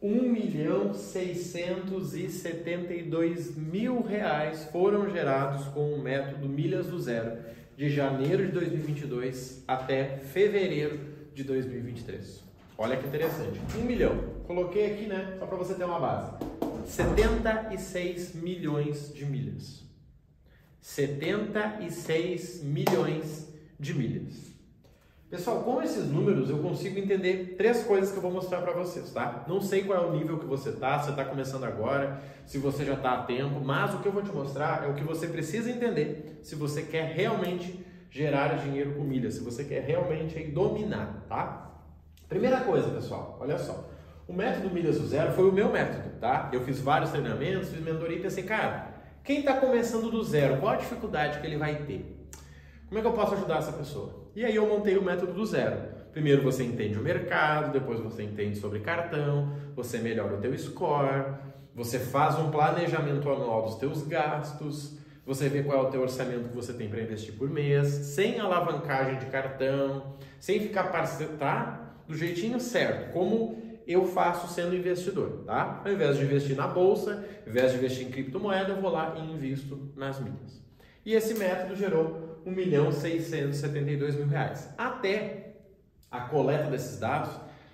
1 0.00 0.30
milhão 0.30 0.94
672 0.94 3.56
mil 3.56 4.00
reais 4.00 4.66
foram 4.66 5.10
gerados 5.10 5.66
com 5.68 5.92
o 5.92 6.00
método 6.00 6.48
Milhas 6.48 6.86
do 6.86 7.00
Zero 7.00 7.36
de 7.76 7.90
janeiro 7.90 8.46
de 8.46 8.52
2022 8.52 9.64
até 9.66 10.18
fevereiro 10.18 11.00
de 11.34 11.42
2023. 11.42 12.44
Olha 12.76 12.96
que 12.96 13.08
interessante. 13.08 13.58
1 13.76 13.82
milhão. 13.82 14.16
Coloquei 14.46 14.92
aqui, 14.92 15.06
né? 15.06 15.34
Só 15.40 15.46
para 15.46 15.56
você 15.56 15.74
ter 15.74 15.82
uma 15.82 15.98
base. 15.98 16.30
76 16.86 18.36
milhões 18.36 19.12
de 19.12 19.26
milhas. 19.26 19.82
76 20.80 22.62
milhões 22.62 23.52
de 23.80 23.94
milhas. 23.94 24.57
Pessoal, 25.30 25.62
com 25.62 25.82
esses 25.82 26.06
números 26.06 26.48
eu 26.48 26.58
consigo 26.60 26.98
entender 26.98 27.54
três 27.58 27.84
coisas 27.84 28.10
que 28.10 28.16
eu 28.16 28.22
vou 28.22 28.30
mostrar 28.30 28.62
para 28.62 28.72
vocês, 28.72 29.12
tá? 29.12 29.44
Não 29.46 29.60
sei 29.60 29.84
qual 29.84 30.02
é 30.02 30.06
o 30.06 30.12
nível 30.12 30.38
que 30.38 30.46
você 30.46 30.72
tá, 30.72 30.98
se 31.00 31.10
está 31.10 31.22
começando 31.22 31.64
agora, 31.64 32.18
se 32.46 32.56
você 32.56 32.82
já 32.82 32.94
está 32.94 33.12
a 33.12 33.22
tempo, 33.24 33.60
mas 33.60 33.92
o 33.92 33.98
que 33.98 34.08
eu 34.08 34.12
vou 34.12 34.22
te 34.22 34.32
mostrar 34.32 34.86
é 34.86 34.88
o 34.88 34.94
que 34.94 35.04
você 35.04 35.26
precisa 35.26 35.70
entender 35.70 36.40
se 36.42 36.54
você 36.54 36.80
quer 36.80 37.12
realmente 37.12 37.84
gerar 38.10 38.56
dinheiro 38.56 38.94
com 38.94 39.02
milhas, 39.02 39.34
se 39.34 39.40
você 39.40 39.64
quer 39.64 39.82
realmente 39.82 40.38
aí, 40.38 40.50
dominar, 40.50 41.26
tá? 41.28 41.78
Primeira 42.26 42.62
coisa, 42.62 42.88
pessoal, 42.88 43.36
olha 43.38 43.58
só. 43.58 43.86
O 44.26 44.32
método 44.32 44.70
Milhas 44.70 44.98
do 44.98 45.06
Zero 45.06 45.32
foi 45.32 45.46
o 45.46 45.52
meu 45.52 45.70
método, 45.70 46.08
tá? 46.18 46.48
Eu 46.54 46.62
fiz 46.62 46.80
vários 46.80 47.10
treinamentos, 47.10 47.68
fiz 47.68 47.82
mentoria 47.82 48.16
e 48.16 48.22
pensei, 48.22 48.44
cara, 48.44 48.94
quem 49.22 49.40
está 49.40 49.54
começando 49.58 50.10
do 50.10 50.24
zero, 50.24 50.58
qual 50.58 50.72
a 50.72 50.76
dificuldade 50.76 51.38
que 51.38 51.46
ele 51.46 51.58
vai 51.58 51.82
ter? 51.82 52.26
Como 52.88 52.98
é 52.98 53.02
que 53.02 53.06
eu 53.06 53.12
posso 53.12 53.34
ajudar 53.34 53.58
essa 53.58 53.72
pessoa? 53.72 54.17
E 54.34 54.44
aí 54.44 54.54
eu 54.54 54.66
montei 54.66 54.96
o 54.96 55.02
método 55.02 55.32
do 55.32 55.44
zero. 55.44 55.76
Primeiro 56.12 56.42
você 56.42 56.64
entende 56.64 56.98
o 56.98 57.02
mercado, 57.02 57.72
depois 57.72 58.00
você 58.00 58.22
entende 58.22 58.58
sobre 58.58 58.80
cartão, 58.80 59.52
você 59.74 59.98
melhora 59.98 60.34
o 60.34 60.40
teu 60.40 60.56
score, 60.58 61.34
você 61.74 61.98
faz 61.98 62.38
um 62.38 62.50
planejamento 62.50 63.30
anual 63.30 63.62
dos 63.62 63.76
teus 63.76 64.02
gastos, 64.06 64.98
você 65.24 65.48
vê 65.48 65.62
qual 65.62 65.84
é 65.84 65.88
o 65.88 65.90
teu 65.90 66.00
orçamento 66.00 66.48
que 66.48 66.56
você 66.56 66.72
tem 66.72 66.88
para 66.88 67.02
investir 67.02 67.34
por 67.34 67.48
mês, 67.50 67.88
sem 67.88 68.40
alavancagem 68.40 69.18
de 69.18 69.26
cartão, 69.26 70.16
sem 70.40 70.58
ficar 70.58 70.84
parceiro, 70.84 71.36
tá? 71.36 71.94
Do 72.08 72.16
jeitinho 72.16 72.58
certo, 72.58 73.12
como 73.12 73.62
eu 73.86 74.06
faço 74.06 74.52
sendo 74.52 74.74
investidor, 74.74 75.44
tá? 75.46 75.82
Ao 75.84 75.92
invés 75.92 76.16
de 76.16 76.24
investir 76.24 76.56
na 76.56 76.66
bolsa, 76.66 77.24
ao 77.44 77.48
invés 77.48 77.72
de 77.72 77.78
investir 77.78 78.06
em 78.06 78.10
criptomoeda, 78.10 78.70
eu 78.70 78.80
vou 78.80 78.90
lá 78.90 79.14
e 79.16 79.32
invisto 79.32 79.92
nas 79.94 80.18
milhas. 80.18 80.67
E 81.08 81.14
esse 81.14 81.32
método 81.32 81.74
gerou 81.74 82.42
1 82.44 82.50
milhão 82.50 82.92
672 82.92 84.14
mil 84.14 84.26
reais. 84.26 84.68
Até 84.76 85.54
a 86.10 86.20
coleta 86.20 86.64
desses 86.64 87.00
dados, 87.00 87.30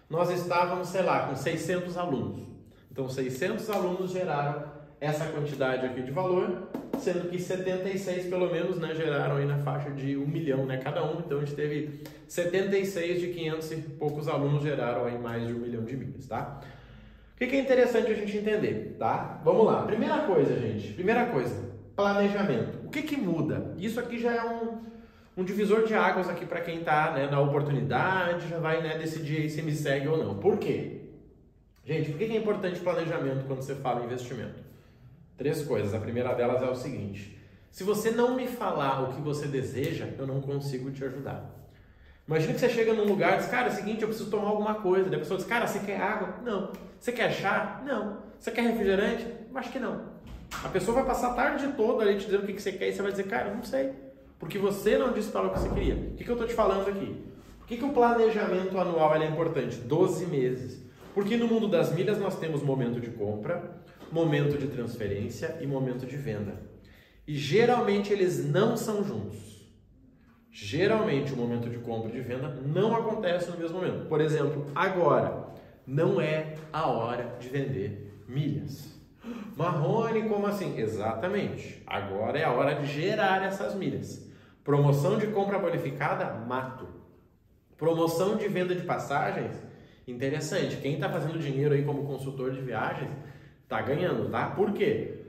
nós 0.09 0.31
estávamos, 0.31 0.87
sei 0.87 1.03
lá, 1.03 1.27
com 1.27 1.35
600 1.35 1.99
alunos. 1.99 2.47
Então, 2.93 3.09
600 3.09 3.69
alunos 3.71 4.13
geraram 4.13 4.63
essa 5.01 5.27
quantidade 5.27 5.85
aqui 5.85 6.01
de 6.01 6.13
valor, 6.13 6.69
sendo 7.01 7.29
que 7.29 7.41
76 7.41 8.27
pelo 8.27 8.53
menos 8.53 8.79
né, 8.79 8.95
geraram 8.95 9.39
aí 9.39 9.47
na 9.47 9.59
faixa 9.59 9.91
de 9.91 10.17
1 10.17 10.25
milhão 10.29 10.65
né, 10.65 10.77
cada 10.77 11.05
um. 11.05 11.19
Então, 11.19 11.39
a 11.39 11.41
gente 11.41 11.57
teve 11.57 12.05
76 12.29 13.21
de 13.21 13.27
500 13.33 13.73
e 13.73 13.77
poucos 13.99 14.29
alunos 14.29 14.63
geraram 14.63 15.07
aí 15.07 15.19
mais 15.19 15.45
de 15.45 15.53
1 15.53 15.59
milhão 15.59 15.83
de 15.83 15.97
milhas, 15.97 16.29
tá? 16.29 16.61
O 17.35 17.37
que 17.37 17.47
é 17.47 17.59
interessante 17.59 18.13
a 18.13 18.15
gente 18.15 18.37
entender, 18.37 18.95
tá? 18.97 19.41
Vamos 19.45 19.67
lá. 19.67 19.83
Primeira 19.83 20.19
coisa, 20.19 20.57
gente. 20.57 20.93
Primeira 20.93 21.27
coisa 21.27 21.75
planejamento. 21.97 22.84
Que, 22.95 23.03
que 23.03 23.17
muda? 23.17 23.75
Isso 23.77 23.99
aqui 23.99 24.21
já 24.21 24.33
é 24.33 24.45
um, 24.45 24.79
um 25.37 25.43
divisor 25.43 25.85
de 25.85 25.95
águas 25.95 26.29
aqui 26.29 26.47
para 26.47 26.61
quem 26.61 26.79
está 26.79 27.11
né, 27.11 27.29
na 27.29 27.41
oportunidade, 27.41 28.49
já 28.49 28.61
vai 28.61 28.81
né, 28.83 28.97
decidir 28.97 29.51
se 29.51 29.63
me 29.63 29.75
segue 29.75 30.07
ou 30.07 30.17
não. 30.17 30.39
Por 30.39 30.59
quê? 30.59 31.01
Gente, 31.85 32.11
por 32.11 32.19
que 32.19 32.25
é 32.27 32.37
importante 32.37 32.79
planejamento 32.79 33.47
quando 33.49 33.63
você 33.63 33.75
fala 33.75 34.03
em 34.03 34.05
investimento? 34.05 34.63
Três 35.37 35.65
coisas. 35.65 35.93
A 35.93 35.99
primeira 35.99 36.33
delas 36.35 36.63
é 36.63 36.71
o 36.71 36.77
seguinte: 36.77 37.37
se 37.69 37.83
você 37.83 38.13
não 38.13 38.37
me 38.37 38.47
falar 38.47 39.03
o 39.03 39.13
que 39.13 39.21
você 39.21 39.49
deseja, 39.49 40.11
eu 40.17 40.25
não 40.25 40.41
consigo 40.41 40.93
te 40.93 41.05
ajudar. 41.05 41.51
Imagina 42.29 42.55
que 42.55 42.61
você 42.61 42.69
chega 42.69 42.93
num 42.93 43.09
lugar 43.09 43.35
e 43.35 43.37
diz, 43.39 43.49
cara, 43.49 43.71
é 43.71 43.73
o 43.73 43.75
seguinte, 43.75 44.03
eu 44.03 44.09
preciso 44.09 44.31
tomar 44.31 44.51
alguma 44.51 44.77
coisa. 44.77 45.11
Daí 45.11 45.17
a 45.17 45.19
pessoa 45.19 45.37
diz, 45.37 45.49
cara, 45.49 45.67
você 45.67 45.81
quer 45.81 46.01
água? 46.01 46.37
Não. 46.45 46.71
Você 47.01 47.11
quer 47.11 47.33
chá? 47.33 47.83
Não. 47.85 48.19
Você 48.39 48.53
quer 48.53 48.63
refrigerante? 48.63 49.27
Acho 49.53 49.73
que 49.73 49.81
não. 49.81 50.14
A 50.63 50.69
pessoa 50.69 50.97
vai 50.97 51.07
passar 51.07 51.33
a 51.33 51.35
tarde 51.35 51.69
toda 51.77 52.05
ali 52.05 52.19
te 52.19 52.27
dizendo 52.27 52.45
o 52.45 52.47
que 52.47 52.61
você 52.61 52.73
quer 52.73 52.89
e 52.89 52.93
você 52.93 53.03
vai 53.03 53.11
dizer, 53.11 53.25
cara, 53.25 53.53
não 53.53 53.63
sei. 53.63 53.93
Porque 54.39 54.59
você 54.59 54.99
não 54.99 55.13
disse 55.13 55.31
para 55.31 55.47
o 55.47 55.51
que 55.51 55.59
você 55.59 55.69
queria. 55.71 55.95
O 55.95 56.15
que, 56.15 56.29
eu 56.29 56.35
estou 56.35 56.47
te 56.47 56.55
falando 56.55 56.89
aqui? 56.89 57.25
Por 57.59 57.67
que, 57.67 57.77
que 57.79 57.85
o 57.85 57.93
planejamento 57.93 58.79
anual 58.79 59.15
é 59.17 59.27
importante? 59.27 59.77
12 59.77 60.27
meses. 60.27 60.85
Porque 61.15 61.37
no 61.37 61.47
mundo 61.47 61.69
das 61.69 61.93
milhas 61.95 62.19
nós 62.19 62.39
temos 62.39 62.63
momento 62.63 63.01
de 63.01 63.11
compra, 63.11 63.81
momento 64.11 64.59
de 64.59 64.67
transferência 64.67 65.59
e 65.61 65.67
momento 65.67 66.07
de 66.07 66.17
venda. 66.17 66.61
E 67.27 67.35
geralmente 67.37 68.13
eles 68.13 68.45
não 68.45 68.77
são 68.77 69.03
juntos. 69.03 69.55
Geralmente 70.51 71.33
o 71.33 71.37
momento 71.37 71.69
de 71.69 71.79
compra 71.79 72.11
e 72.11 72.13
de 72.13 72.21
venda 72.21 72.49
não 72.49 72.95
acontece 72.95 73.51
no 73.51 73.57
mesmo 73.57 73.79
momento. 73.79 74.07
Por 74.07 74.21
exemplo, 74.21 74.67
agora 74.75 75.49
não 75.87 76.21
é 76.21 76.55
a 76.73 76.87
hora 76.87 77.37
de 77.41 77.49
vender 77.49 78.23
milhas. 78.29 78.94
Marrone, 79.57 80.29
como 80.29 80.47
assim? 80.47 80.79
Exatamente. 80.79 81.83
Agora 81.87 82.39
é 82.39 82.45
a 82.45 82.53
hora 82.53 82.75
de 82.75 82.87
gerar 82.87 83.45
essas 83.45 83.75
milhas. 83.75 84.29
Promoção 84.63 85.19
de 85.19 85.27
compra 85.29 85.59
bonificada, 85.59 86.25
mato. 86.47 86.89
Promoção 87.77 88.37
de 88.37 88.49
venda 88.49 88.75
de 88.75 88.83
passagens, 88.83 89.61
interessante. 90.07 90.77
Quem 90.77 90.95
está 90.95 91.09
fazendo 91.09 91.39
dinheiro 91.39 91.75
aí 91.75 91.85
como 91.85 92.05
consultor 92.05 92.53
de 92.53 92.61
viagens, 92.61 93.11
está 93.63 93.83
ganhando, 93.83 94.31
tá? 94.31 94.47
Por 94.51 94.73
quê? 94.73 95.21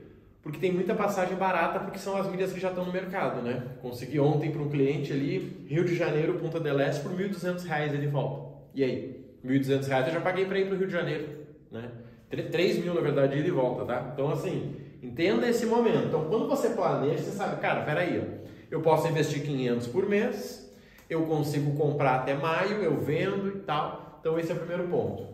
Porque 0.42 0.60
tem 0.60 0.72
muita 0.72 0.94
passagem 0.94 1.36
barata, 1.36 1.80
porque 1.80 1.98
são 1.98 2.16
as 2.16 2.30
milhas 2.30 2.52
que 2.52 2.60
já 2.60 2.68
estão 2.68 2.84
no 2.84 2.92
mercado, 2.92 3.42
né? 3.42 3.64
Consegui 3.82 4.20
ontem 4.20 4.52
para 4.52 4.62
um 4.62 4.68
cliente 4.68 5.12
ali, 5.12 5.66
Rio 5.66 5.84
de 5.84 5.96
Janeiro, 5.96 6.38
Punta 6.38 6.60
del 6.60 6.78
Este, 6.80 7.02
por 7.02 7.12
R$ 7.12 7.28
1.200 7.28 7.94
ele 7.94 8.06
volta. 8.06 8.56
E 8.74 8.84
aí? 8.84 9.26
R$ 9.42 9.58
1.200 9.58 10.06
eu 10.06 10.12
já 10.12 10.20
paguei 10.20 10.44
para 10.44 10.58
ir 10.58 10.66
para 10.66 10.76
o 10.76 10.78
Rio 10.78 10.86
de 10.86 10.92
Janeiro, 10.92 11.28
né? 11.70 11.90
3 12.30 12.78
mil, 12.78 12.94
na 12.94 13.00
verdade, 13.00 13.38
ida 13.38 13.48
e 13.48 13.50
volta, 13.50 13.84
tá? 13.84 14.10
Então, 14.12 14.30
assim, 14.30 14.74
entenda 15.02 15.48
esse 15.48 15.66
momento. 15.66 16.06
Então, 16.08 16.24
quando 16.24 16.48
você 16.48 16.70
planeja, 16.70 17.22
você 17.22 17.30
sabe, 17.30 17.60
cara, 17.60 17.82
peraí, 17.84 18.18
ó, 18.18 18.46
eu 18.70 18.80
posso 18.80 19.08
investir 19.08 19.42
500 19.42 19.86
por 19.88 20.08
mês, 20.08 20.74
eu 21.08 21.24
consigo 21.26 21.76
comprar 21.76 22.16
até 22.16 22.34
maio, 22.34 22.82
eu 22.82 23.00
vendo 23.00 23.48
e 23.48 23.60
tal. 23.60 24.18
Então, 24.20 24.38
esse 24.38 24.50
é 24.50 24.54
o 24.54 24.58
primeiro 24.58 24.88
ponto. 24.88 25.26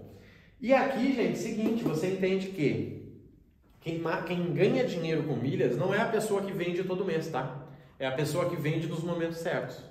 E 0.60 0.72
aqui, 0.72 1.14
gente, 1.14 1.38
seguinte, 1.38 1.82
você 1.82 2.08
entende 2.08 2.48
que 2.48 3.02
quem, 3.80 4.00
quem 4.26 4.52
ganha 4.52 4.84
dinheiro 4.84 5.24
com 5.24 5.34
milhas 5.34 5.76
não 5.76 5.92
é 5.92 6.00
a 6.00 6.06
pessoa 6.06 6.42
que 6.42 6.52
vende 6.52 6.84
todo 6.84 7.04
mês, 7.04 7.28
tá? 7.28 7.66
É 7.98 8.06
a 8.06 8.12
pessoa 8.12 8.48
que 8.48 8.56
vende 8.56 8.86
nos 8.86 9.02
momentos 9.02 9.38
certos. 9.38 9.82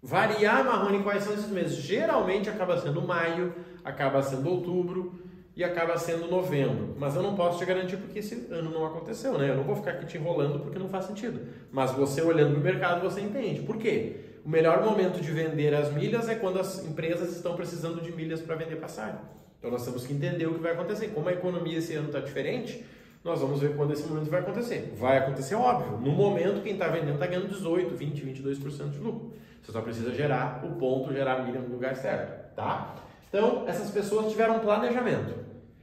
Variar, 0.00 0.64
Marrone, 0.64 1.02
quais 1.02 1.24
são 1.24 1.32
esses 1.32 1.48
meses? 1.48 1.76
Geralmente 1.76 2.50
acaba 2.50 2.78
sendo 2.80 3.02
maio, 3.02 3.54
acaba 3.84 4.22
sendo 4.22 4.50
outubro, 4.50 5.20
e 5.54 5.62
acaba 5.62 5.98
sendo 5.98 6.28
novembro. 6.28 6.94
Mas 6.98 7.14
eu 7.14 7.22
não 7.22 7.34
posso 7.34 7.58
te 7.58 7.64
garantir 7.64 7.96
porque 7.96 8.18
esse 8.18 8.48
ano 8.50 8.70
não 8.70 8.86
aconteceu, 8.86 9.36
né? 9.38 9.50
Eu 9.50 9.56
não 9.56 9.64
vou 9.64 9.76
ficar 9.76 9.92
aqui 9.92 10.06
te 10.06 10.16
enrolando 10.16 10.60
porque 10.60 10.78
não 10.78 10.88
faz 10.88 11.06
sentido. 11.06 11.40
Mas 11.70 11.90
você 11.92 12.22
olhando 12.22 12.54
no 12.54 12.60
mercado, 12.60 13.02
você 13.02 13.20
entende. 13.20 13.62
Por 13.62 13.76
quê? 13.76 14.16
O 14.44 14.48
melhor 14.48 14.84
momento 14.84 15.20
de 15.20 15.30
vender 15.30 15.74
as 15.74 15.92
milhas 15.92 16.28
é 16.28 16.34
quando 16.34 16.58
as 16.58 16.84
empresas 16.84 17.36
estão 17.36 17.54
precisando 17.54 18.00
de 18.00 18.10
milhas 18.12 18.40
para 18.40 18.56
vender 18.56 18.76
passagem. 18.76 19.20
Então 19.58 19.70
nós 19.70 19.84
temos 19.84 20.06
que 20.06 20.12
entender 20.12 20.46
o 20.46 20.54
que 20.54 20.60
vai 20.60 20.72
acontecer. 20.72 21.08
Como 21.08 21.28
a 21.28 21.32
economia 21.32 21.78
esse 21.78 21.94
ano 21.94 22.06
está 22.06 22.18
diferente, 22.18 22.84
nós 23.22 23.40
vamos 23.40 23.60
ver 23.60 23.76
quando 23.76 23.92
esse 23.92 24.04
momento 24.08 24.28
vai 24.28 24.40
acontecer. 24.40 24.92
Vai 24.96 25.18
acontecer, 25.18 25.54
óbvio. 25.54 25.98
No 25.98 26.10
momento, 26.10 26.62
quem 26.62 26.72
está 26.72 26.88
vendendo 26.88 27.14
está 27.14 27.26
ganhando 27.26 27.48
18, 27.48 27.94
20, 27.94 28.22
22% 28.26 28.90
de 28.90 28.98
lucro. 28.98 29.34
Você 29.62 29.70
só 29.70 29.80
precisa 29.80 30.12
gerar 30.12 30.64
o 30.64 30.74
ponto, 30.74 31.12
gerar 31.12 31.34
a 31.34 31.42
milha 31.44 31.60
no 31.60 31.72
lugar 31.72 31.94
certo, 31.94 32.52
tá? 32.56 32.96
Então, 33.28 33.64
essas 33.68 33.90
pessoas 33.90 34.30
tiveram 34.30 34.56
um 34.56 34.58
planejamento. 34.58 35.41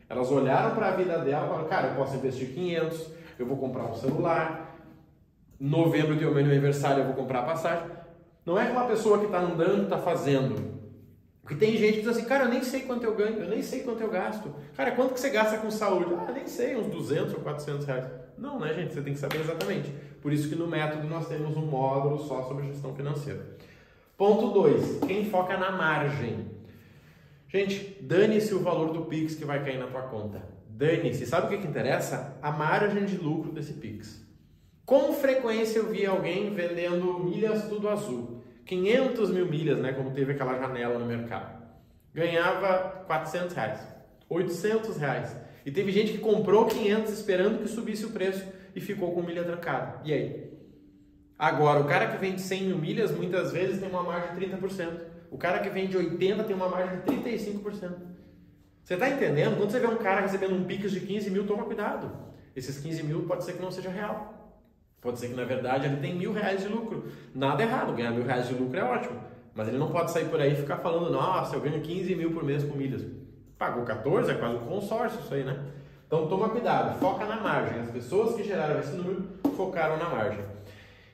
Elas 0.09 0.31
olharam 0.31 0.75
para 0.75 0.87
a 0.87 0.91
vida 0.91 1.19
dela 1.19 1.45
e 1.45 1.49
falaram, 1.49 1.67
cara, 1.67 1.87
eu 1.89 1.95
posso 1.95 2.15
investir 2.15 2.49
500, 2.49 3.07
eu 3.37 3.45
vou 3.45 3.57
comprar 3.57 3.83
um 3.83 3.93
celular, 3.93 4.75
novembro 5.59 6.15
de 6.15 6.25
meu 6.25 6.37
aniversário 6.37 7.03
eu 7.03 7.05
vou 7.05 7.13
comprar 7.13 7.41
a 7.41 7.43
passagem. 7.43 7.87
Não 8.45 8.57
é 8.57 8.63
aquela 8.63 8.87
pessoa 8.87 9.19
que 9.19 9.25
está 9.25 9.39
andando, 9.39 9.83
está 9.83 9.99
fazendo. 9.99 10.79
Porque 11.43 11.55
tem 11.55 11.77
gente 11.77 11.95
que 11.95 11.99
diz 12.01 12.09
assim, 12.09 12.25
cara, 12.25 12.45
eu 12.45 12.49
nem 12.49 12.63
sei 12.63 12.81
quanto 12.81 13.03
eu 13.03 13.15
ganho, 13.15 13.39
eu 13.39 13.49
nem 13.49 13.61
sei 13.61 13.81
quanto 13.81 14.01
eu 14.01 14.09
gasto. 14.09 14.53
Cara, 14.75 14.91
quanto 14.91 15.13
que 15.13 15.19
você 15.19 15.29
gasta 15.29 15.57
com 15.57 15.69
saúde? 15.69 16.13
Ah, 16.13 16.31
nem 16.31 16.47
sei, 16.47 16.75
uns 16.75 16.87
200 16.87 17.33
ou 17.33 17.39
400 17.41 17.85
reais. 17.85 18.05
Não, 18.37 18.59
né, 18.59 18.73
gente? 18.73 18.93
Você 18.93 19.01
tem 19.01 19.13
que 19.13 19.19
saber 19.19 19.39
exatamente. 19.39 19.93
Por 20.21 20.31
isso 20.31 20.47
que 20.47 20.55
no 20.55 20.67
método 20.67 21.07
nós 21.07 21.27
temos 21.27 21.55
um 21.57 21.65
módulo 21.65 22.19
só 22.19 22.43
sobre 22.43 22.67
gestão 22.67 22.93
financeira. 22.95 23.45
Ponto 24.17 24.49
2. 24.51 24.99
Quem 25.07 25.25
foca 25.25 25.57
na 25.57 25.71
margem. 25.71 26.58
Gente, 27.51 27.97
dane-se 27.99 28.53
o 28.53 28.59
valor 28.59 28.93
do 28.93 29.05
Pix 29.05 29.33
que 29.33 29.43
vai 29.43 29.63
cair 29.63 29.79
na 29.79 29.87
tua 29.87 30.03
conta. 30.03 30.43
Dane-se. 30.69 31.25
Sabe 31.25 31.47
o 31.47 31.49
que, 31.49 31.57
que 31.57 31.67
interessa? 31.67 32.37
A 32.43 32.51
margem 32.51 33.05
de 33.05 33.17
lucro 33.17 33.51
desse 33.51 33.73
Pix. 33.73 34.23
Com 34.85 35.13
frequência 35.13 35.79
eu 35.79 35.89
vi 35.89 36.05
alguém 36.05 36.53
vendendo 36.53 37.19
milhas 37.23 37.67
tudo 37.67 37.89
azul. 37.89 38.43
500 38.65 39.31
mil 39.31 39.47
milhas, 39.47 39.79
né? 39.79 39.93
Como 39.93 40.11
teve 40.11 40.33
aquela 40.33 40.59
janela 40.59 40.99
no 40.99 41.07
mercado. 41.07 41.59
Ganhava 42.13 43.03
400 43.07 43.55
reais. 43.55 43.79
800 44.29 44.97
reais. 44.97 45.35
E 45.65 45.71
teve 45.71 45.91
gente 45.91 46.11
que 46.11 46.17
comprou 46.19 46.67
500 46.67 47.11
esperando 47.11 47.63
que 47.63 47.67
subisse 47.67 48.05
o 48.05 48.11
preço 48.11 48.45
e 48.75 48.79
ficou 48.79 49.11
com 49.11 49.23
milha 49.23 49.43
trancada. 49.43 50.01
E 50.05 50.13
aí? 50.13 50.53
Agora, 51.37 51.79
o 51.79 51.85
cara 51.85 52.07
que 52.07 52.17
vende 52.17 52.41
100 52.41 52.63
mil 52.65 52.77
milhas 52.77 53.11
muitas 53.11 53.51
vezes 53.51 53.79
tem 53.79 53.89
uma 53.89 54.03
margem 54.03 54.37
de 54.37 54.55
30%. 54.55 55.08
O 55.31 55.37
cara 55.37 55.59
que 55.59 55.69
vende 55.69 55.95
80 55.95 56.43
tem 56.43 56.55
uma 56.55 56.69
margem 56.69 56.99
de 56.99 57.05
35%. 57.05 57.93
Você 58.83 58.93
está 58.95 59.09
entendendo? 59.09 59.57
Quando 59.57 59.69
você 59.69 59.79
vê 59.79 59.87
um 59.87 59.97
cara 59.97 60.21
recebendo 60.21 60.55
um 60.55 60.63
Pix 60.63 60.91
de 60.91 60.99
15 61.01 61.29
mil, 61.29 61.45
toma 61.45 61.63
cuidado. 61.63 62.11
Esses 62.55 62.79
15 62.79 63.03
mil 63.03 63.23
pode 63.23 63.43
ser 63.43 63.53
que 63.53 63.61
não 63.61 63.71
seja 63.71 63.89
real. 63.89 64.57
Pode 64.99 65.19
ser 65.19 65.29
que 65.29 65.35
na 65.35 65.45
verdade 65.45 65.85
ele 65.85 65.97
tem 65.97 66.15
mil 66.15 66.33
reais 66.33 66.61
de 66.61 66.67
lucro. 66.67 67.05
Nada 67.33 67.61
errado, 67.63 67.93
ganhar 67.93 68.11
mil 68.11 68.25
reais 68.25 68.47
de 68.47 68.53
lucro 68.53 68.77
é 68.77 68.83
ótimo. 68.83 69.21
Mas 69.53 69.67
ele 69.67 69.77
não 69.77 69.91
pode 69.91 70.11
sair 70.11 70.25
por 70.25 70.41
aí 70.41 70.53
e 70.53 70.55
ficar 70.55 70.77
falando, 70.77 71.11
nossa, 71.11 71.55
eu 71.55 71.61
ganho 71.61 71.81
15 71.81 72.15
mil 72.15 72.31
por 72.31 72.43
mês 72.43 72.63
com 72.63 72.75
milhas. 72.75 73.05
Pagou 73.57 73.83
14, 73.83 74.31
é 74.31 74.35
quase 74.35 74.55
um 74.55 74.65
consórcio 74.65 75.19
isso 75.19 75.33
aí, 75.33 75.43
né? 75.43 75.59
Então 76.07 76.27
toma 76.27 76.49
cuidado, 76.49 76.99
foca 76.99 77.25
na 77.25 77.39
margem. 77.39 77.79
As 77.79 77.91
pessoas 77.91 78.35
que 78.35 78.43
geraram 78.43 78.79
esse 78.79 78.93
número 78.93 79.27
focaram 79.55 79.97
na 79.97 80.09
margem. 80.09 80.43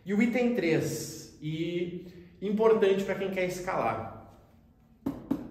E 0.06 0.14
o 0.14 0.22
item 0.22 0.56
3, 0.56 1.38
e 1.42 2.08
importante 2.48 3.04
para 3.04 3.16
quem 3.16 3.32
quer 3.32 3.46
escalar. 3.46 4.16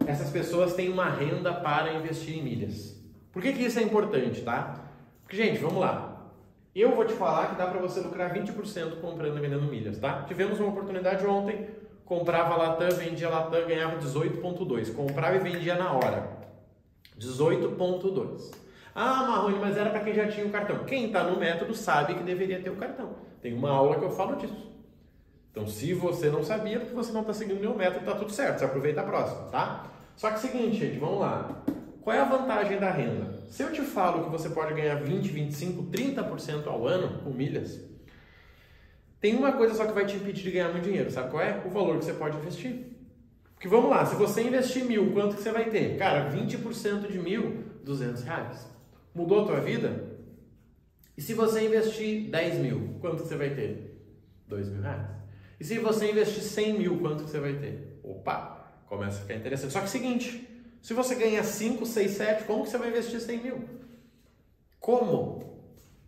Essas 0.06 0.30
pessoas 0.30 0.74
têm 0.74 0.90
uma 0.90 1.08
renda 1.08 1.52
para 1.52 1.94
investir 1.94 2.38
em 2.38 2.42
milhas. 2.42 2.94
Por 3.32 3.42
que, 3.42 3.52
que 3.52 3.64
isso 3.64 3.78
é 3.78 3.82
importante, 3.82 4.42
tá? 4.42 4.80
Porque, 5.22 5.36
gente, 5.36 5.58
vamos 5.58 5.78
lá. 5.78 6.30
Eu 6.74 6.94
vou 6.94 7.04
te 7.04 7.12
falar 7.14 7.50
que 7.50 7.56
dá 7.56 7.66
para 7.66 7.80
você 7.80 8.00
lucrar 8.00 8.34
20% 8.34 9.00
comprando 9.00 9.38
e 9.38 9.40
vendendo 9.40 9.62
milhas, 9.62 9.98
tá? 9.98 10.24
Tivemos 10.26 10.58
uma 10.60 10.68
oportunidade 10.68 11.24
ontem, 11.26 11.68
comprava 12.04 12.56
Latam, 12.56 12.90
vendia 12.90 13.28
Latam, 13.28 13.66
ganhava 13.66 13.98
18.2. 13.98 14.94
Comprava 14.94 15.36
e 15.36 15.38
vendia 15.38 15.76
na 15.76 15.92
hora. 15.92 16.28
18.2. 17.18 18.54
Ah, 18.94 19.24
Marrone, 19.24 19.58
mas 19.58 19.76
era 19.76 19.90
para 19.90 20.00
quem 20.00 20.14
já 20.14 20.28
tinha 20.28 20.46
o 20.46 20.50
cartão. 20.50 20.84
Quem 20.84 21.06
está 21.06 21.24
no 21.24 21.38
método 21.38 21.74
sabe 21.74 22.14
que 22.14 22.22
deveria 22.22 22.60
ter 22.60 22.70
o 22.70 22.76
cartão. 22.76 23.16
Tem 23.40 23.52
uma 23.52 23.70
aula 23.70 23.98
que 23.98 24.04
eu 24.04 24.10
falo 24.10 24.36
disso. 24.36 24.73
Então, 25.54 25.68
se 25.68 25.94
você 25.94 26.28
não 26.30 26.42
sabia, 26.42 26.80
porque 26.80 26.96
você 26.96 27.12
não 27.12 27.20
está 27.20 27.32
seguindo 27.32 27.60
meu 27.60 27.76
método, 27.76 28.04
tá 28.04 28.16
tudo 28.16 28.32
certo. 28.32 28.58
Você 28.58 28.64
aproveita 28.64 29.02
a 29.02 29.04
próxima, 29.04 29.42
tá? 29.52 29.88
Só 30.16 30.26
que 30.26 30.34
é 30.34 30.38
o 30.38 30.40
seguinte, 30.40 30.76
gente, 30.78 30.98
vamos 30.98 31.20
lá. 31.20 31.62
Qual 32.00 32.14
é 32.14 32.18
a 32.18 32.24
vantagem 32.24 32.76
da 32.80 32.90
renda? 32.90 33.38
Se 33.48 33.62
eu 33.62 33.72
te 33.72 33.80
falo 33.82 34.24
que 34.24 34.30
você 34.30 34.48
pode 34.50 34.74
ganhar 34.74 34.96
20, 34.96 35.28
25, 35.28 35.84
30% 35.84 36.66
ao 36.66 36.88
ano 36.88 37.20
com 37.22 37.30
milhas, 37.30 37.80
tem 39.20 39.36
uma 39.36 39.52
coisa 39.52 39.74
só 39.74 39.86
que 39.86 39.92
vai 39.92 40.04
te 40.04 40.16
impedir 40.16 40.42
de 40.42 40.50
ganhar 40.50 40.70
muito 40.70 40.82
dinheiro. 40.82 41.08
Sabe 41.12 41.30
qual 41.30 41.40
é? 41.40 41.62
O 41.64 41.70
valor 41.70 42.00
que 42.00 42.04
você 42.04 42.14
pode 42.14 42.36
investir. 42.36 42.86
Porque 43.54 43.68
vamos 43.68 43.90
lá, 43.90 44.04
se 44.04 44.16
você 44.16 44.42
investir 44.42 44.84
mil, 44.84 45.12
quanto 45.12 45.36
que 45.36 45.42
você 45.42 45.52
vai 45.52 45.70
ter? 45.70 45.96
Cara, 45.96 46.32
20% 46.32 47.12
de 47.12 47.18
mil, 47.20 47.62
200 47.84 48.24
reais. 48.24 48.68
Mudou 49.14 49.44
a 49.44 49.46
tua 49.46 49.60
vida? 49.60 50.18
E 51.16 51.22
se 51.22 51.32
você 51.32 51.64
investir 51.64 52.28
10 52.28 52.58
mil, 52.58 52.98
quanto 53.00 53.22
que 53.22 53.28
você 53.28 53.36
vai 53.36 53.50
ter? 53.50 54.04
2 54.48 54.68
mil 54.68 54.82
reais. 54.82 55.23
E 55.64 55.66
se 55.66 55.78
você 55.78 56.10
investir 56.10 56.42
100 56.42 56.78
mil, 56.78 56.98
quanto 56.98 57.24
que 57.24 57.30
você 57.30 57.40
vai 57.40 57.54
ter? 57.54 57.98
Opa, 58.02 58.70
começa 58.86 59.16
a 59.16 59.20
ficar 59.22 59.36
interessante. 59.36 59.72
Só 59.72 59.78
que 59.78 59.86
é 59.86 59.88
seguinte, 59.88 60.46
se 60.82 60.92
você 60.92 61.14
ganha 61.14 61.42
5, 61.42 61.86
6, 61.86 62.10
7, 62.10 62.44
como 62.44 62.64
que 62.64 62.68
você 62.68 62.76
vai 62.76 62.90
investir 62.90 63.18
100 63.18 63.42
mil? 63.42 63.64
Como? 64.78 65.62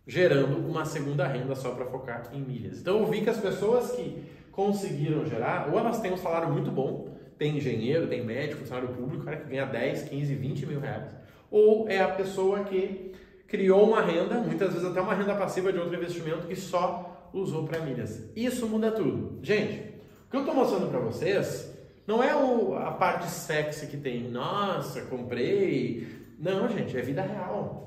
Gerando 0.05 0.59
uma 0.59 0.85
segunda 0.85 1.25
renda 1.25 1.55
só 1.55 1.71
para 1.71 1.87
focar 1.87 2.29
em 2.33 2.39
milhas. 2.39 2.81
Então 2.81 2.99
eu 2.99 3.07
vi 3.07 3.21
que 3.21 3.31
as 3.31 3.39
pessoas 3.39 3.93
que 3.93 4.23
conseguiram 4.51 5.25
gerar, 5.25 5.73
ou 5.73 5.79
elas 5.79 5.99
têm 6.01 6.13
um 6.13 6.17
salário 6.17 6.53
muito 6.53 6.69
bom, 6.69 7.17
tem 7.35 7.57
engenheiro, 7.57 8.05
tem 8.05 8.23
médico, 8.23 8.63
salário 8.67 8.89
público, 8.89 9.25
cara 9.25 9.37
que 9.37 9.49
ganha 9.49 9.65
10, 9.65 10.03
15, 10.03 10.35
20 10.35 10.65
mil 10.67 10.79
reais. 10.79 11.09
Ou 11.49 11.89
é 11.89 11.99
a 11.99 12.09
pessoa 12.09 12.63
que 12.63 13.11
criou 13.47 13.87
uma 13.87 14.01
renda, 14.01 14.35
muitas 14.35 14.73
vezes 14.73 14.85
até 14.85 14.99
uma 14.99 15.13
renda 15.13 15.33
passiva 15.35 15.71
de 15.71 15.79
outro 15.79 15.95
investimento 15.95 16.47
que 16.47 16.55
só 16.55 17.29
usou 17.33 17.65
para 17.65 17.79
milhas. 17.79 18.23
Isso 18.35 18.67
muda 18.67 18.91
tudo. 18.91 19.39
Gente, 19.41 19.93
o 20.27 20.31
que 20.31 20.37
eu 20.37 20.41
estou 20.41 20.55
mostrando 20.55 20.89
para 20.89 20.99
vocês 20.99 21.73
não 22.05 22.23
é 22.23 22.35
o, 22.35 22.75
a 22.75 22.91
parte 22.91 23.29
sexy 23.29 23.87
que 23.87 23.97
tem, 23.97 24.29
nossa, 24.29 25.01
comprei. 25.01 26.07
Não, 26.39 26.67
gente, 26.69 26.97
é 26.97 27.01
vida 27.01 27.21
real. 27.21 27.85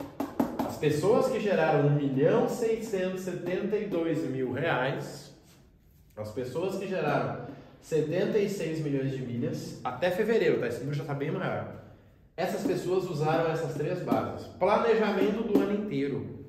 As 0.66 0.76
pessoas 0.76 1.28
que 1.28 1.40
geraram 1.40 1.88
1 1.88 1.90
milhão 1.90 2.48
672 2.48 4.30
mil 4.30 4.52
reais, 4.52 5.34
as 6.16 6.30
pessoas 6.32 6.76
que 6.76 6.86
geraram 6.86 7.46
76 7.80 8.80
milhões 8.80 9.10
de 9.10 9.22
milhas 9.22 9.80
até 9.82 10.10
fevereiro, 10.10 10.60
tá? 10.60 10.68
Esse 10.68 10.80
número 10.80 10.96
já 10.96 11.02
está 11.02 11.14
bem 11.14 11.30
maior. 11.30 11.80
Essas 12.40 12.62
pessoas 12.62 13.04
usaram 13.04 13.52
essas 13.52 13.74
três 13.74 14.00
bases. 14.00 14.46
Planejamento 14.58 15.42
do 15.42 15.60
ano 15.60 15.84
inteiro. 15.84 16.46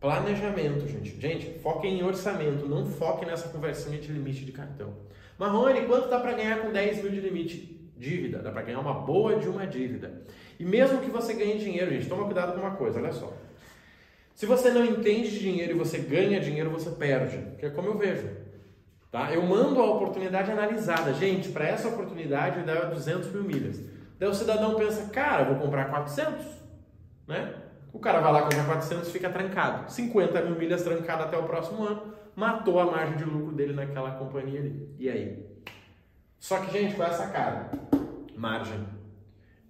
Planejamento, 0.00 0.88
gente. 0.88 1.16
Gente, 1.20 1.60
foque 1.60 1.86
em 1.86 2.02
orçamento, 2.02 2.66
não 2.66 2.84
foque 2.84 3.24
nessa 3.24 3.50
conversinha 3.50 4.00
de 4.00 4.10
limite 4.10 4.44
de 4.44 4.50
cartão. 4.50 4.92
Marrone, 5.38 5.86
quanto 5.86 6.08
dá 6.08 6.18
para 6.18 6.32
ganhar 6.32 6.60
com 6.60 6.72
10 6.72 7.04
mil 7.04 7.12
de 7.12 7.20
limite? 7.20 7.88
Dívida, 7.96 8.40
dá 8.40 8.50
para 8.50 8.62
ganhar 8.62 8.80
uma 8.80 8.94
boa 8.94 9.36
de 9.36 9.46
uma 9.46 9.64
dívida. 9.64 10.22
E 10.58 10.64
mesmo 10.64 10.98
que 10.98 11.10
você 11.10 11.34
ganhe 11.34 11.60
dinheiro, 11.60 11.92
gente, 11.92 12.08
toma 12.08 12.24
cuidado 12.24 12.54
com 12.54 12.60
uma 12.60 12.74
coisa, 12.74 12.98
olha 12.98 13.12
só. 13.12 13.32
Se 14.34 14.44
você 14.44 14.70
não 14.70 14.84
entende 14.84 15.30
de 15.30 15.38
dinheiro 15.38 15.70
e 15.70 15.78
você 15.78 15.98
ganha 15.98 16.40
dinheiro, 16.40 16.68
você 16.68 16.90
perde, 16.90 17.38
que 17.60 17.66
é 17.66 17.70
como 17.70 17.86
eu 17.86 17.96
vejo. 17.96 18.28
Tá? 19.12 19.32
Eu 19.32 19.42
mando 19.42 19.80
a 19.80 19.88
oportunidade 19.88 20.50
analisada. 20.50 21.14
Gente, 21.14 21.50
para 21.50 21.68
essa 21.68 21.86
oportunidade 21.86 22.64
dá 22.64 22.86
200 22.86 23.30
mil 23.30 23.44
milhas. 23.44 23.99
Daí 24.20 24.28
o 24.28 24.34
cidadão 24.34 24.74
pensa, 24.74 25.08
cara, 25.08 25.44
vou 25.44 25.56
comprar 25.56 25.86
400, 25.86 26.44
né? 27.26 27.54
O 27.90 27.98
cara 27.98 28.20
vai 28.20 28.30
lá 28.30 28.42
comprar 28.42 28.66
400 28.66 29.08
e 29.08 29.12
fica 29.12 29.30
trancado. 29.30 29.90
50 29.90 30.42
mil 30.42 30.56
milhas 30.56 30.82
trancado 30.82 31.22
até 31.22 31.38
o 31.38 31.44
próximo 31.44 31.82
ano, 31.82 32.12
matou 32.36 32.78
a 32.78 32.84
margem 32.84 33.16
de 33.16 33.24
lucro 33.24 33.52
dele 33.52 33.72
naquela 33.72 34.10
companhia 34.10 34.60
ali. 34.60 34.94
E 34.98 35.08
aí? 35.08 35.46
Só 36.38 36.58
que, 36.58 36.70
gente, 36.70 36.96
qual 36.96 37.08
é 37.08 37.10
a 37.10 37.14
sacada? 37.14 37.70
Margem. 38.36 38.84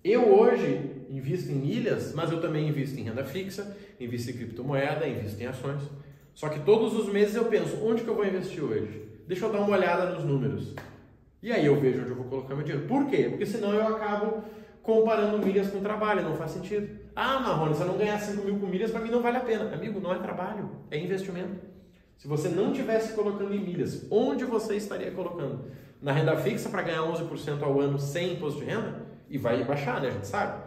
Eu 0.02 0.28
hoje 0.36 1.06
invisto 1.08 1.52
em 1.52 1.54
milhas, 1.54 2.12
mas 2.12 2.32
eu 2.32 2.40
também 2.40 2.68
invisto 2.68 2.98
em 2.98 3.04
renda 3.04 3.24
fixa, 3.24 3.76
invisto 4.00 4.32
em 4.32 4.34
criptomoeda, 4.34 5.06
invisto 5.06 5.40
em 5.40 5.46
ações. 5.46 5.82
Só 6.34 6.48
que 6.48 6.58
todos 6.58 6.92
os 6.98 7.06
meses 7.12 7.36
eu 7.36 7.44
penso, 7.44 7.84
onde 7.84 8.02
que 8.02 8.08
eu 8.08 8.16
vou 8.16 8.26
investir 8.26 8.64
hoje? 8.64 9.08
Deixa 9.28 9.46
eu 9.46 9.52
dar 9.52 9.60
uma 9.60 9.76
olhada 9.76 10.10
nos 10.10 10.24
números. 10.24 10.74
E 11.42 11.50
aí 11.50 11.64
eu 11.64 11.78
vejo 11.80 12.02
onde 12.02 12.10
eu 12.10 12.16
vou 12.16 12.26
colocar 12.26 12.54
meu 12.54 12.64
dinheiro. 12.64 12.86
Por 12.86 13.06
quê? 13.06 13.28
Porque 13.30 13.46
senão 13.46 13.72
eu 13.72 13.86
acabo 13.96 14.44
comparando 14.82 15.38
milhas 15.38 15.70
com 15.70 15.80
trabalho, 15.80 16.22
não 16.22 16.36
faz 16.36 16.50
sentido. 16.52 16.98
Ah, 17.14 17.40
Marrone, 17.40 17.74
se 17.74 17.80
eu 17.80 17.86
não 17.86 17.96
ganhar 17.96 18.18
5 18.18 18.44
mil 18.44 18.58
com 18.58 18.66
milhas, 18.66 18.90
para 18.90 19.00
mim 19.00 19.10
não 19.10 19.22
vale 19.22 19.38
a 19.38 19.40
pena. 19.40 19.72
Amigo, 19.74 20.00
não 20.00 20.12
é 20.12 20.18
trabalho, 20.18 20.70
é 20.90 20.98
investimento. 20.98 21.60
Se 22.18 22.28
você 22.28 22.48
não 22.48 22.72
tivesse 22.72 23.14
colocando 23.14 23.54
em 23.54 23.60
milhas, 23.60 24.06
onde 24.10 24.44
você 24.44 24.76
estaria 24.76 25.10
colocando? 25.10 25.64
Na 26.02 26.12
renda 26.12 26.36
fixa 26.36 26.68
para 26.68 26.82
ganhar 26.82 27.02
11% 27.02 27.62
ao 27.62 27.80
ano 27.80 27.98
sem 27.98 28.34
imposto 28.34 28.60
de 28.60 28.66
renda? 28.66 29.06
E 29.28 29.38
vai 29.38 29.64
baixar, 29.64 30.00
né? 30.00 30.08
A 30.08 30.10
gente 30.10 30.26
sabe. 30.26 30.62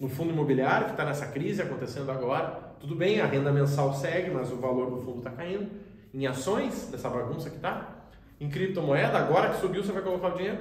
No 0.00 0.08
fundo 0.08 0.30
imobiliário, 0.30 0.86
que 0.86 0.92
está 0.92 1.04
nessa 1.04 1.26
crise 1.26 1.62
acontecendo 1.62 2.10
agora, 2.10 2.74
tudo 2.80 2.94
bem, 2.94 3.20
a 3.20 3.26
renda 3.26 3.52
mensal 3.52 3.94
segue, 3.94 4.30
mas 4.30 4.52
o 4.52 4.56
valor 4.56 4.90
do 4.90 4.98
fundo 4.98 5.18
está 5.18 5.30
caindo. 5.30 5.70
Em 6.12 6.26
ações, 6.26 6.88
dessa 6.90 7.08
bagunça 7.08 7.50
que 7.50 7.56
está, 7.56 7.95
em 8.40 8.48
criptomoeda, 8.48 9.18
agora 9.18 9.50
que 9.50 9.60
subiu, 9.60 9.82
você 9.82 9.92
vai 9.92 10.02
colocar 10.02 10.28
o 10.28 10.36
dinheiro? 10.36 10.58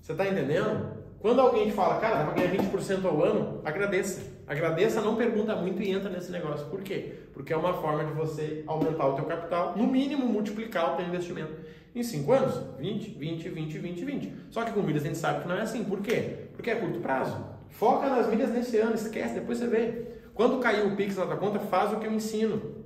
Você 0.00 0.12
está 0.12 0.26
entendendo? 0.26 0.96
Quando 1.20 1.40
alguém 1.40 1.66
te 1.66 1.72
fala, 1.72 1.98
cara, 1.98 2.18
dá 2.18 2.24
para 2.26 2.34
ganhar 2.34 2.52
20% 2.52 3.04
ao 3.04 3.24
ano, 3.24 3.60
agradeça. 3.64 4.36
Agradeça, 4.46 5.00
não 5.00 5.16
pergunta 5.16 5.56
muito 5.56 5.82
e 5.82 5.90
entra 5.90 6.08
nesse 6.08 6.30
negócio. 6.30 6.66
Por 6.66 6.82
quê? 6.82 7.14
Porque 7.32 7.52
é 7.52 7.56
uma 7.56 7.74
forma 7.74 8.04
de 8.04 8.12
você 8.12 8.62
aumentar 8.66 9.08
o 9.08 9.14
teu 9.14 9.24
capital, 9.24 9.74
no 9.76 9.86
mínimo 9.88 10.24
multiplicar 10.26 10.92
o 10.92 10.96
teu 10.96 11.06
investimento. 11.06 11.52
Em 11.94 12.02
5 12.02 12.32
anos, 12.32 12.62
20, 12.78 13.10
20, 13.18 13.48
20, 13.48 13.78
20, 13.78 14.04
20. 14.04 14.32
Só 14.50 14.62
que 14.62 14.72
com 14.72 14.82
milhas 14.82 15.02
a 15.02 15.06
gente 15.06 15.18
sabe 15.18 15.42
que 15.42 15.48
não 15.48 15.56
é 15.56 15.62
assim. 15.62 15.82
Por 15.82 16.00
quê? 16.00 16.48
Porque 16.52 16.70
é 16.70 16.76
curto 16.76 17.00
prazo. 17.00 17.42
Foca 17.70 18.08
nas 18.08 18.28
milhas 18.28 18.50
nesse 18.50 18.76
ano, 18.76 18.94
esquece, 18.94 19.34
depois 19.34 19.58
você 19.58 19.66
vê. 19.66 20.06
Quando 20.34 20.60
cair 20.60 20.86
o 20.86 20.94
Pix 20.94 21.16
na 21.16 21.26
tua 21.26 21.36
conta, 21.38 21.58
faz 21.58 21.92
o 21.92 21.96
que 21.98 22.06
eu 22.06 22.12
ensino. 22.12 22.84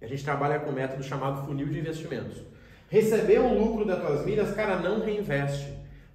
A 0.00 0.06
gente 0.06 0.24
trabalha 0.24 0.60
com 0.60 0.70
um 0.70 0.74
método 0.74 1.02
chamado 1.02 1.44
funil 1.44 1.66
de 1.66 1.80
investimentos. 1.80 2.42
Receber 2.94 3.40
um 3.40 3.58
lucro 3.58 3.84
das 3.84 4.00
tuas 4.00 4.24
milhas, 4.24 4.54
cara, 4.54 4.76
não 4.76 5.04
reinveste. 5.04 5.68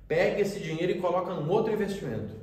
Pega 0.07 0.39
esse 0.39 0.61
dinheiro 0.61 0.93
e 0.93 0.97
coloca 0.97 1.33
num 1.33 1.49
outro 1.49 1.73
investimento. 1.73 2.33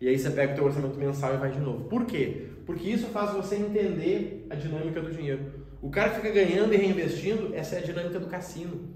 E 0.00 0.08
aí 0.08 0.18
você 0.18 0.28
pega 0.28 0.54
o 0.54 0.56
teu 0.56 0.64
orçamento 0.64 0.98
mensal 0.98 1.34
e 1.34 1.36
vai 1.36 1.52
de 1.52 1.60
novo. 1.60 1.84
Por 1.84 2.04
quê? 2.04 2.48
Porque 2.66 2.90
isso 2.90 3.06
faz 3.06 3.32
você 3.32 3.54
entender 3.54 4.44
a 4.50 4.56
dinâmica 4.56 5.00
do 5.00 5.12
dinheiro. 5.12 5.66
O 5.80 5.88
cara 5.88 6.10
fica 6.10 6.28
ganhando 6.30 6.74
e 6.74 6.76
reinvestindo, 6.76 7.54
essa 7.54 7.76
é 7.76 7.78
a 7.78 7.82
dinâmica 7.82 8.18
do 8.18 8.26
cassino. 8.26 8.88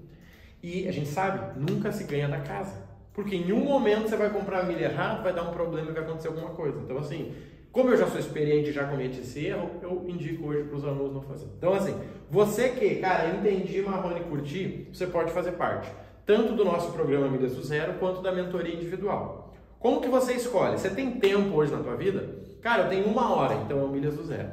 E 0.61 0.85
a 0.89 0.91
gente 0.91 1.07
sabe, 1.07 1.57
nunca 1.57 1.89
se 1.93 2.03
ganha 2.03 2.27
da 2.27 2.41
casa. 2.41 2.75
Porque 3.13 3.33
em 3.33 3.53
um 3.53 3.63
momento 3.63 4.09
você 4.09 4.17
vai 4.17 4.29
comprar 4.29 4.59
a 4.59 4.63
milha 4.63 4.87
errada, 4.87 5.23
vai 5.23 5.33
dar 5.33 5.43
um 5.43 5.53
problema 5.53 5.89
e 5.89 5.93
vai 5.93 6.03
acontecer 6.03 6.27
alguma 6.27 6.49
coisa. 6.49 6.77
Então, 6.81 6.97
assim, 6.97 7.33
como 7.71 7.89
eu 7.89 7.97
já 7.97 8.07
sou 8.07 8.19
experiente 8.19 8.69
e 8.69 8.73
já 8.73 8.85
cometi 8.85 9.21
esse 9.21 9.45
erro, 9.45 9.69
eu 9.81 10.05
indico 10.07 10.47
hoje 10.47 10.63
para 10.63 10.77
os 10.77 10.85
alunos 10.85 11.13
não 11.13 11.21
fazer. 11.21 11.47
Então, 11.57 11.73
assim, 11.73 11.95
você 12.29 12.69
que, 12.69 12.95
cara, 12.95 13.29
entendi 13.29 13.81
Marrone 13.81 14.21
curti, 14.21 14.87
você 14.91 15.07
pode 15.07 15.31
fazer 15.31 15.53
parte 15.53 15.89
tanto 16.25 16.53
do 16.53 16.63
nosso 16.63 16.91
programa 16.91 17.27
Milhas 17.27 17.55
do 17.55 17.63
Zero 17.63 17.93
quanto 17.93 18.21
da 18.21 18.31
mentoria 18.31 18.73
individual. 18.73 19.53
Como 19.79 19.99
que 19.99 20.07
você 20.07 20.33
escolhe? 20.33 20.77
Você 20.77 20.91
tem 20.91 21.11
tempo 21.11 21.55
hoje 21.55 21.71
na 21.71 21.79
tua 21.79 21.95
vida? 21.95 22.35
Cara, 22.61 22.83
eu 22.83 22.89
tenho 22.89 23.07
uma 23.07 23.35
hora, 23.35 23.55
então 23.55 23.79
é 23.79 23.83
o 23.83 23.87
milhas 23.87 24.15
do 24.15 24.23
zero. 24.23 24.49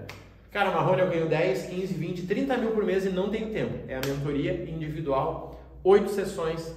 Cara, 0.51 0.71
Marrone, 0.71 1.03
eu 1.03 1.11
ganho 1.11 1.29
10, 1.29 1.67
15, 1.67 1.93
20, 1.93 2.27
30 2.27 2.57
mil 2.57 2.71
por 2.71 2.83
mês 2.83 3.05
e 3.05 3.11
não 3.11 3.29
tenho 3.29 3.53
tempo. 3.53 3.75
É 3.87 3.97
a 3.97 4.01
mentoria 4.01 4.65
individual, 4.65 5.61
oito 5.85 6.09
sessões 6.11 6.75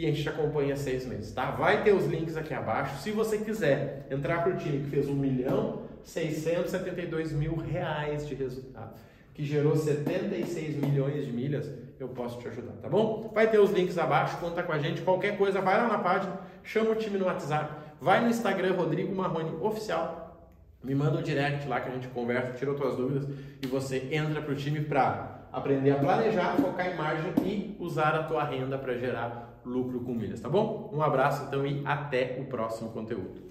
e 0.00 0.06
a 0.06 0.08
gente 0.08 0.22
te 0.22 0.28
acompanha 0.30 0.74
seis 0.76 1.04
meses, 1.04 1.30
tá? 1.32 1.50
Vai 1.50 1.84
ter 1.84 1.92
os 1.92 2.06
links 2.06 2.34
aqui 2.34 2.54
abaixo. 2.54 3.02
Se 3.02 3.10
você 3.10 3.36
quiser 3.36 4.06
entrar 4.10 4.42
para 4.42 4.54
o 4.54 4.56
time 4.56 4.78
que 4.84 4.88
fez 4.88 5.06
1 5.06 5.14
milhão 5.14 5.82
672 6.02 7.32
mil 7.32 7.54
reais 7.56 8.26
de 8.26 8.34
resultado, 8.34 8.94
que 9.34 9.44
gerou 9.44 9.76
76 9.76 10.76
milhões 10.76 11.26
de 11.26 11.32
milhas, 11.32 11.70
eu 11.98 12.08
posso 12.08 12.38
te 12.38 12.48
ajudar, 12.48 12.72
tá 12.80 12.88
bom? 12.88 13.30
Vai 13.34 13.50
ter 13.50 13.58
os 13.58 13.70
links 13.72 13.98
abaixo, 13.98 14.38
conta 14.38 14.62
com 14.62 14.72
a 14.72 14.78
gente, 14.78 15.02
qualquer 15.02 15.36
coisa, 15.36 15.60
vai 15.60 15.76
lá 15.76 15.86
na 15.86 15.98
página, 15.98 16.40
chama 16.64 16.92
o 16.92 16.94
time 16.94 17.18
no 17.18 17.26
WhatsApp, 17.26 17.74
vai 18.00 18.22
no 18.22 18.30
Instagram 18.30 18.72
Rodrigo 18.72 19.14
Marrone 19.14 19.54
Oficial, 19.60 20.48
me 20.82 20.94
manda 20.94 21.18
um 21.18 21.22
direct 21.22 21.68
lá 21.68 21.78
que 21.78 21.90
a 21.90 21.92
gente 21.92 22.08
conversa, 22.08 22.54
tira 22.54 22.72
tuas 22.72 22.96
dúvidas 22.96 23.28
e 23.62 23.66
você 23.66 24.08
entra 24.10 24.40
para 24.40 24.52
o 24.52 24.56
time 24.56 24.80
para 24.80 25.42
aprender 25.52 25.90
a 25.90 25.96
planejar, 25.96 26.56
focar 26.56 26.90
em 26.90 26.96
margem 26.96 27.34
e 27.44 27.76
usar 27.78 28.14
a 28.14 28.22
tua 28.22 28.44
renda 28.44 28.78
para 28.78 28.96
gerar 28.96 29.49
lucro 29.64 30.00
com 30.00 30.14
milhas, 30.14 30.40
tá 30.40 30.48
bom? 30.48 30.90
Um 30.92 31.02
abraço 31.02 31.44
então 31.44 31.66
e 31.66 31.82
até 31.84 32.38
o 32.40 32.46
próximo 32.46 32.90
conteúdo. 32.90 33.49